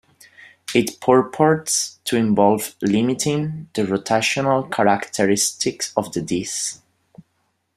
[0.73, 6.81] It purports to involve limiting the rotational characteristics of the dice.